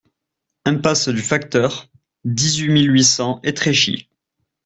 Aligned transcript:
Impasse 0.65 1.09
du 1.09 1.19
Facteur, 1.21 1.87
dix-huit 2.25 2.69
mille 2.69 2.91
huit 2.91 3.03
cents 3.03 3.39
Étréchy 3.43 4.09